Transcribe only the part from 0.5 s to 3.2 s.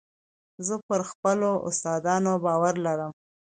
زه پر خپلو استادانو باور لرم.